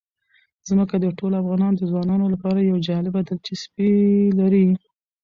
[0.67, 3.91] ځمکه د ټولو افغان ځوانانو لپاره یوه جالبه دلچسپي
[4.39, 4.67] لري.